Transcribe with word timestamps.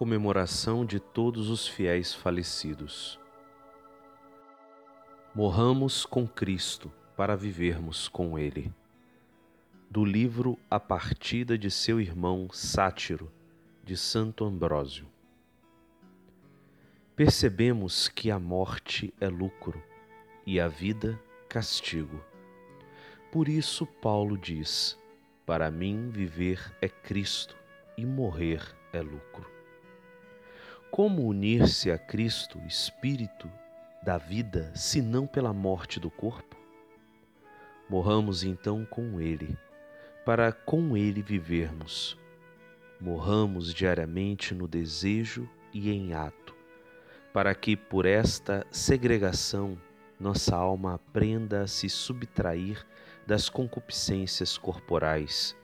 Comemoração 0.00 0.86
de 0.86 0.98
todos 0.98 1.50
os 1.50 1.68
fiéis 1.68 2.14
falecidos. 2.14 3.20
Morramos 5.34 6.06
com 6.06 6.26
Cristo 6.26 6.90
para 7.14 7.36
vivermos 7.36 8.08
com 8.08 8.38
Ele. 8.38 8.72
Do 9.90 10.02
livro 10.02 10.58
A 10.70 10.80
Partida 10.80 11.58
de 11.58 11.70
seu 11.70 12.00
irmão 12.00 12.48
Sátiro, 12.50 13.30
de 13.84 13.94
Santo 13.94 14.42
Ambrósio. 14.46 15.06
Percebemos 17.14 18.08
que 18.08 18.30
a 18.30 18.38
morte 18.38 19.12
é 19.20 19.28
lucro 19.28 19.82
e 20.46 20.58
a 20.58 20.66
vida 20.66 21.20
castigo. 21.46 22.24
Por 23.30 23.50
isso, 23.50 23.84
Paulo 23.84 24.38
diz: 24.38 24.98
Para 25.44 25.70
mim, 25.70 26.08
viver 26.08 26.74
é 26.80 26.88
Cristo 26.88 27.54
e 27.98 28.06
morrer 28.06 28.62
é 28.94 29.02
lucro. 29.02 29.59
Como 30.90 31.24
unir-se 31.28 31.88
a 31.88 31.96
Cristo, 31.96 32.58
Espírito 32.66 33.48
da 34.02 34.18
vida, 34.18 34.72
se 34.74 35.00
não 35.00 35.24
pela 35.24 35.52
morte 35.52 36.00
do 36.00 36.10
corpo? 36.10 36.56
Morramos 37.88 38.42
então 38.42 38.84
com 38.84 39.20
Ele, 39.20 39.56
para 40.26 40.50
com 40.50 40.96
Ele 40.96 41.22
vivermos. 41.22 42.18
Morramos 43.00 43.72
diariamente 43.72 44.52
no 44.52 44.66
desejo 44.66 45.48
e 45.72 45.92
em 45.92 46.12
ato, 46.12 46.56
para 47.32 47.54
que 47.54 47.76
por 47.76 48.04
esta 48.04 48.66
segregação 48.68 49.78
nossa 50.18 50.56
alma 50.56 50.94
aprenda 50.94 51.62
a 51.62 51.66
se 51.68 51.88
subtrair 51.88 52.84
das 53.24 53.48
concupiscências 53.48 54.58
corporais. 54.58 55.56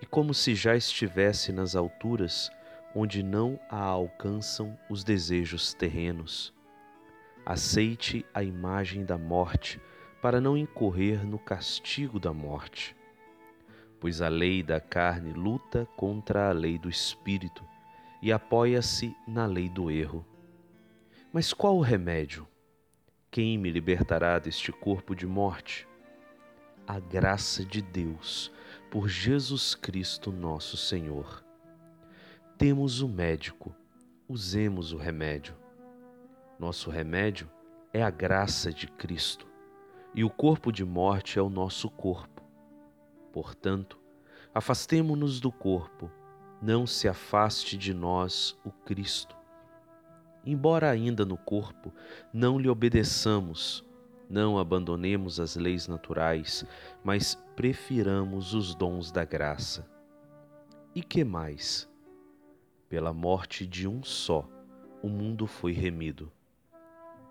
E 0.00 0.06
como 0.06 0.32
se 0.32 0.54
já 0.54 0.76
estivesse 0.76 1.50
nas 1.50 1.74
alturas, 1.74 2.52
onde 2.94 3.22
não 3.22 3.58
a 3.68 3.78
alcançam 3.78 4.78
os 4.88 5.02
desejos 5.02 5.74
terrenos. 5.74 6.54
Aceite 7.44 8.24
a 8.32 8.42
imagem 8.42 9.04
da 9.04 9.18
morte 9.18 9.80
para 10.22 10.40
não 10.40 10.56
incorrer 10.56 11.26
no 11.26 11.38
castigo 11.38 12.20
da 12.20 12.32
morte. 12.32 12.96
Pois 14.00 14.22
a 14.22 14.28
lei 14.28 14.62
da 14.62 14.80
carne 14.80 15.32
luta 15.32 15.86
contra 15.96 16.48
a 16.48 16.52
lei 16.52 16.78
do 16.78 16.88
espírito 16.88 17.64
e 18.22 18.32
apoia-se 18.32 19.14
na 19.26 19.44
lei 19.44 19.68
do 19.68 19.90
erro. 19.90 20.24
Mas 21.32 21.52
qual 21.52 21.76
o 21.76 21.82
remédio? 21.82 22.46
Quem 23.30 23.58
me 23.58 23.70
libertará 23.70 24.38
deste 24.38 24.70
corpo 24.70 25.14
de 25.14 25.26
morte? 25.26 25.88
A 26.86 27.00
graça 27.00 27.64
de 27.64 27.82
Deus, 27.82 28.52
por 28.90 29.08
Jesus 29.08 29.74
Cristo 29.74 30.30
nosso 30.30 30.76
Senhor. 30.76 31.44
Temos 32.56 33.00
o 33.00 33.08
médico, 33.08 33.74
usemos 34.28 34.92
o 34.92 34.96
remédio. 34.96 35.56
Nosso 36.56 36.88
remédio 36.88 37.50
é 37.92 38.00
a 38.00 38.10
graça 38.10 38.72
de 38.72 38.86
Cristo, 38.86 39.44
e 40.14 40.22
o 40.22 40.30
corpo 40.30 40.70
de 40.70 40.84
morte 40.84 41.36
é 41.36 41.42
o 41.42 41.50
nosso 41.50 41.90
corpo. 41.90 42.44
Portanto, 43.32 43.98
afastemo-nos 44.54 45.40
do 45.40 45.50
corpo, 45.50 46.08
não 46.62 46.86
se 46.86 47.08
afaste 47.08 47.76
de 47.76 47.92
nós 47.92 48.56
o 48.64 48.70
Cristo. 48.70 49.36
Embora 50.46 50.88
ainda 50.88 51.24
no 51.24 51.36
corpo 51.36 51.92
não 52.32 52.56
lhe 52.56 52.68
obedeçamos, 52.68 53.84
não 54.30 54.58
abandonemos 54.60 55.40
as 55.40 55.56
leis 55.56 55.88
naturais, 55.88 56.64
mas 57.02 57.34
prefiramos 57.56 58.54
os 58.54 58.76
dons 58.76 59.10
da 59.10 59.24
graça. 59.24 59.84
E 60.94 61.02
que 61.02 61.24
mais? 61.24 61.92
Pela 62.94 63.12
morte 63.12 63.66
de 63.66 63.88
um 63.88 64.04
só, 64.04 64.48
o 65.02 65.08
mundo 65.08 65.48
foi 65.48 65.72
remido. 65.72 66.30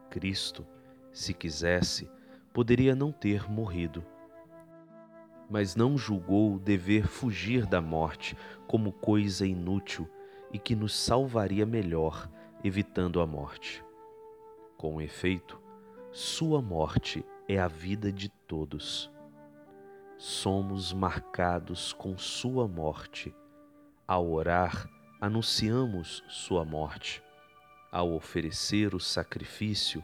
Cristo, 0.10 0.68
se 1.10 1.34
quisesse, 1.34 2.12
poderia 2.52 2.94
não 2.94 3.14
ter 3.14 3.50
morrido. 3.50 4.04
Mas 5.50 5.74
não 5.74 5.98
julgou 5.98 6.60
dever 6.60 7.08
fugir 7.08 7.66
da 7.66 7.80
morte 7.80 8.36
como 8.68 8.92
coisa 8.92 9.48
inútil 9.48 10.06
e 10.52 10.60
que 10.60 10.76
nos 10.76 10.94
salvaria 10.94 11.66
melhor, 11.66 12.30
evitando 12.62 13.22
a 13.22 13.26
morte. 13.26 13.82
Com 14.76 15.02
efeito, 15.02 15.58
Sua 16.12 16.62
morte 16.62 17.26
é 17.48 17.58
a 17.58 17.70
vida 17.70 18.12
de 18.12 18.28
todos. 18.28 19.10
Somos 20.18 20.92
marcados 20.92 21.94
com 21.94 22.18
Sua 22.18 22.68
morte. 22.68 23.34
Ao 24.06 24.30
orar, 24.30 24.90
anunciamos 25.24 26.22
Sua 26.28 26.66
morte. 26.66 27.24
Ao 27.90 28.12
oferecer 28.12 28.94
o 28.94 29.00
sacrifício, 29.00 30.04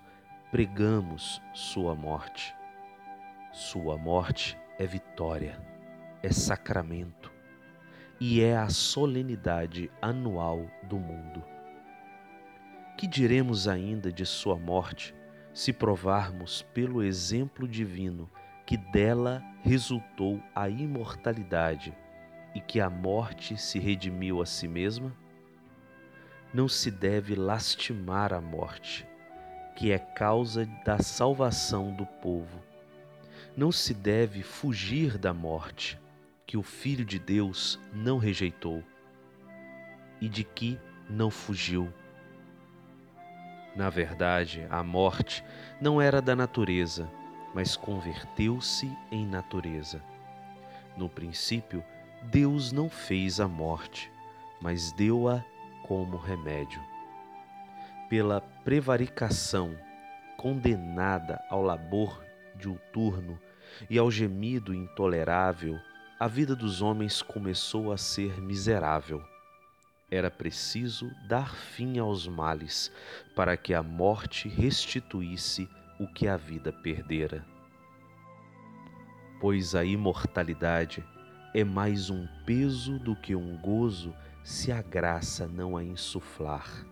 pregamos 0.50 1.42
Sua 1.54 1.94
morte. 1.94 2.56
Sua 3.52 3.98
morte 3.98 4.58
é 4.78 4.88
vitória, 4.88 5.60
é 6.24 6.32
sacramento 6.32 7.30
e 8.18 8.40
é 8.40 8.56
a 8.56 8.70
solenidade 8.70 9.92
anual 10.02 10.66
do 10.84 10.98
mundo. 10.98 11.44
Que 12.98 13.06
diremos 13.06 13.68
ainda 13.68 14.14
de 14.14 14.26
Sua 14.26 14.58
morte 14.58 15.14
se 15.54 15.74
provarmos 15.74 16.62
pelo 16.74 17.04
exemplo 17.04 17.68
divino 17.68 18.32
que 18.66 18.78
dela 18.78 19.44
resultou 19.64 20.42
a 20.56 20.70
imortalidade? 20.70 21.94
E 22.54 22.60
que 22.62 22.80
a 22.80 22.90
morte 22.90 23.58
se 23.58 23.80
redimiu 23.80 24.42
a 24.42 24.46
si 24.46 24.68
mesma? 24.68 25.14
Não 26.54 26.68
se 26.68 26.90
deve 26.90 27.36
lastimar 27.36 28.34
a 28.34 28.42
morte, 28.42 29.08
que 29.76 29.92
é 29.92 30.00
causa 30.00 30.66
da 30.84 30.98
salvação 31.00 31.94
do 31.94 32.06
povo. 32.06 32.60
Não 33.56 33.72
se 33.72 33.94
deve 33.94 34.42
fugir 34.42 35.18
da 35.18 35.34
morte, 35.34 36.00
que 36.46 36.58
o 36.58 36.64
Filho 36.64 37.06
de 37.06 37.20
Deus 37.20 37.80
não 37.94 38.18
rejeitou 38.18 38.84
e 40.20 40.28
de 40.28 40.44
que 40.44 40.80
não 41.10 41.30
fugiu. 41.30 41.94
Na 43.76 43.90
verdade, 43.90 44.66
a 44.70 44.84
morte 44.84 45.44
não 45.80 46.02
era 46.02 46.22
da 46.22 46.36
natureza, 46.36 47.10
mas 47.54 47.76
converteu-se 47.76 48.92
em 49.12 49.26
natureza. 49.26 50.02
No 50.98 51.08
princípio, 51.08 51.84
Deus 52.24 52.72
não 52.72 52.90
fez 52.90 53.40
a 53.40 53.48
morte, 53.48 54.12
mas 54.62 54.92
deu-a 54.92 55.44
como 55.88 56.18
remédio. 56.18 56.82
Pela 58.10 58.42
prevaricação, 58.42 59.76
condenada 60.38 61.42
ao 61.50 61.62
labor 61.62 62.24
diuturno 62.56 63.40
e 63.90 63.98
ao 63.98 64.12
gemido 64.12 64.74
intolerável, 64.74 65.80
a 66.20 66.28
vida 66.28 66.56
dos 66.56 66.82
homens 66.82 67.22
começou 67.22 67.92
a 67.92 67.98
ser 67.98 68.42
miserável. 68.42 69.24
Era 70.12 70.30
preciso 70.30 71.10
dar 71.28 71.56
fim 71.56 72.00
aos 72.00 72.28
males 72.28 72.92
para 73.36 73.56
que 73.56 73.74
a 73.74 73.82
morte 73.82 74.50
restituísse 74.50 75.70
o 76.00 76.08
que 76.08 76.28
a 76.28 76.36
vida 76.36 76.74
perdera. 76.74 77.46
Pois 79.40 79.76
a 79.76 79.86
imortalidade 79.86 81.04
é 81.60 81.64
mais 81.66 82.10
um 82.10 82.26
peso 82.46 82.98
do 82.98 83.14
que 83.14 83.36
um 83.36 83.58
gozo 83.58 84.16
se 84.42 84.72
a 84.72 84.82
graça 84.82 85.46
não 85.46 85.76
a 85.76 85.84
insuflar. 85.84 86.86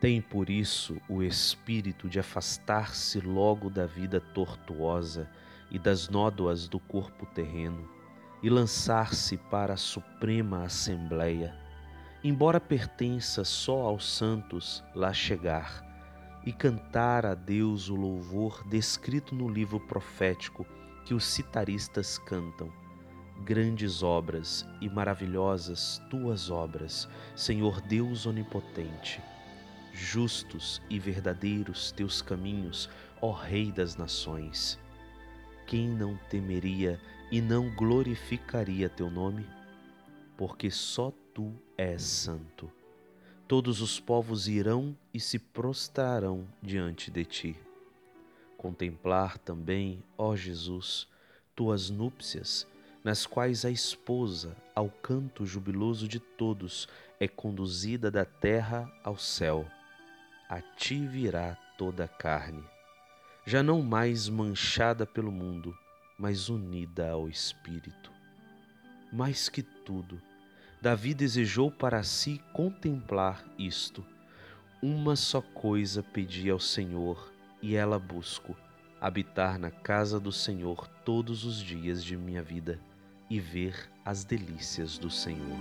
Tem 0.00 0.22
por 0.22 0.48
isso 0.48 1.00
o 1.08 1.20
espírito 1.20 2.08
de 2.08 2.20
afastar-se 2.20 3.20
logo 3.20 3.68
da 3.68 3.86
vida 3.86 4.20
tortuosa 4.20 5.28
e 5.68 5.80
das 5.80 6.08
nódoas 6.08 6.68
do 6.68 6.78
corpo 6.78 7.26
terreno 7.26 7.88
e 8.40 8.48
lançar-se 8.48 9.36
para 9.36 9.74
a 9.74 9.78
suprema 9.78 10.62
assembleia, 10.62 11.56
embora 12.22 12.60
pertença 12.60 13.42
só 13.42 13.80
aos 13.80 14.08
santos 14.08 14.84
lá 14.94 15.12
chegar 15.12 15.82
e 16.46 16.52
cantar 16.52 17.26
a 17.26 17.34
Deus 17.34 17.88
o 17.88 17.96
louvor 17.96 18.62
descrito 18.68 19.34
no 19.34 19.48
livro 19.48 19.80
profético 19.80 20.64
que 21.04 21.14
os 21.14 21.24
citaristas 21.24 22.18
cantam. 22.18 22.72
Grandes 23.44 24.02
obras 24.02 24.66
e 24.80 24.88
maravilhosas 24.88 26.00
tuas 26.08 26.50
obras, 26.50 27.08
Senhor 27.34 27.80
Deus 27.80 28.26
onipotente. 28.26 29.20
Justos 29.92 30.80
e 30.88 30.98
verdadeiros 30.98 31.92
teus 31.92 32.22
caminhos, 32.22 32.88
ó 33.20 33.32
Rei 33.32 33.70
das 33.70 33.96
nações. 33.96 34.78
Quem 35.66 35.88
não 35.88 36.16
temeria 36.30 37.00
e 37.30 37.40
não 37.40 37.74
glorificaria 37.74 38.88
teu 38.88 39.10
nome? 39.10 39.46
Porque 40.36 40.70
só 40.70 41.12
tu 41.32 41.52
és 41.76 42.02
santo. 42.02 42.70
Todos 43.46 43.80
os 43.80 44.00
povos 44.00 44.48
irão 44.48 44.96
e 45.12 45.20
se 45.20 45.38
prostrarão 45.38 46.46
diante 46.62 47.10
de 47.10 47.24
ti 47.24 47.63
contemplar 48.64 49.36
também, 49.36 50.02
ó 50.16 50.34
Jesus, 50.34 51.06
tuas 51.54 51.90
núpcias, 51.90 52.66
nas 53.04 53.26
quais 53.26 53.62
a 53.62 53.70
esposa, 53.70 54.56
ao 54.74 54.88
canto 54.88 55.44
jubiloso 55.44 56.08
de 56.08 56.18
todos, 56.18 56.88
é 57.20 57.28
conduzida 57.28 58.10
da 58.10 58.24
terra 58.24 58.90
ao 59.04 59.18
céu. 59.18 59.66
A 60.48 60.62
ti 60.62 61.06
virá 61.06 61.58
toda 61.76 62.04
a 62.04 62.08
carne, 62.08 62.64
já 63.44 63.62
não 63.62 63.82
mais 63.82 64.30
manchada 64.30 65.04
pelo 65.04 65.30
mundo, 65.30 65.76
mas 66.18 66.48
unida 66.48 67.10
ao 67.10 67.28
Espírito. 67.28 68.10
Mais 69.12 69.50
que 69.50 69.62
tudo, 69.62 70.18
Davi 70.80 71.12
desejou 71.12 71.70
para 71.70 72.02
si 72.02 72.40
contemplar 72.54 73.44
isto. 73.58 74.02
Uma 74.82 75.16
só 75.16 75.42
coisa 75.42 76.02
pedi 76.02 76.48
ao 76.48 76.58
Senhor, 76.58 77.33
e 77.64 77.74
ela 77.74 77.98
busco: 77.98 78.54
habitar 79.00 79.58
na 79.58 79.70
casa 79.70 80.20
do 80.20 80.30
Senhor 80.30 80.86
todos 81.02 81.44
os 81.44 81.56
dias 81.56 82.04
de 82.04 82.14
minha 82.14 82.42
vida 82.42 82.78
e 83.30 83.40
ver 83.40 83.90
as 84.04 84.22
delícias 84.22 84.98
do 84.98 85.10
Senhor. 85.10 85.58